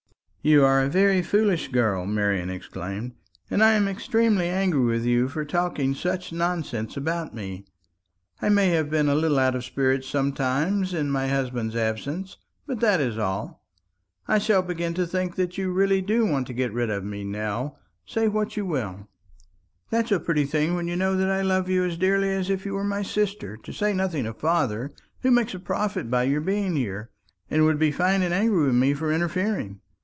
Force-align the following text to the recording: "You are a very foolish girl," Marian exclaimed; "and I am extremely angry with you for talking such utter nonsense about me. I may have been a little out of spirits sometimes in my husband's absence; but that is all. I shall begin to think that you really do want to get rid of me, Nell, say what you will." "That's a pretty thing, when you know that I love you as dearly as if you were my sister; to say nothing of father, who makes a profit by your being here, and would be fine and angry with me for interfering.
"You 0.43 0.65
are 0.65 0.81
a 0.81 0.89
very 0.89 1.21
foolish 1.21 1.67
girl," 1.67 2.07
Marian 2.07 2.49
exclaimed; 2.49 3.11
"and 3.51 3.63
I 3.63 3.73
am 3.73 3.87
extremely 3.87 4.47
angry 4.49 4.83
with 4.83 5.05
you 5.05 5.27
for 5.27 5.45
talking 5.45 5.93
such 5.93 6.29
utter 6.29 6.35
nonsense 6.37 6.97
about 6.97 7.35
me. 7.35 7.67
I 8.41 8.49
may 8.49 8.69
have 8.69 8.89
been 8.89 9.07
a 9.07 9.13
little 9.13 9.37
out 9.37 9.53
of 9.53 9.63
spirits 9.63 10.07
sometimes 10.07 10.95
in 10.95 11.11
my 11.11 11.27
husband's 11.27 11.75
absence; 11.75 12.37
but 12.65 12.79
that 12.79 12.99
is 12.99 13.19
all. 13.19 13.63
I 14.27 14.39
shall 14.39 14.63
begin 14.63 14.95
to 14.95 15.05
think 15.05 15.35
that 15.35 15.59
you 15.59 15.71
really 15.71 16.01
do 16.01 16.25
want 16.25 16.47
to 16.47 16.53
get 16.53 16.73
rid 16.73 16.89
of 16.89 17.03
me, 17.03 17.23
Nell, 17.23 17.77
say 18.03 18.27
what 18.27 18.57
you 18.57 18.65
will." 18.65 19.07
"That's 19.91 20.11
a 20.11 20.19
pretty 20.19 20.45
thing, 20.45 20.73
when 20.73 20.87
you 20.87 20.95
know 20.95 21.15
that 21.17 21.29
I 21.29 21.43
love 21.43 21.69
you 21.69 21.83
as 21.85 21.97
dearly 21.99 22.31
as 22.31 22.49
if 22.49 22.65
you 22.65 22.73
were 22.73 22.83
my 22.83 23.03
sister; 23.03 23.57
to 23.57 23.71
say 23.71 23.93
nothing 23.93 24.25
of 24.25 24.37
father, 24.39 24.89
who 25.21 25.29
makes 25.29 25.53
a 25.53 25.59
profit 25.59 26.09
by 26.09 26.23
your 26.23 26.41
being 26.41 26.75
here, 26.75 27.11
and 27.51 27.63
would 27.63 27.77
be 27.77 27.91
fine 27.91 28.23
and 28.23 28.33
angry 28.33 28.65
with 28.65 28.73
me 28.75 28.95
for 28.95 29.13
interfering. 29.13 29.79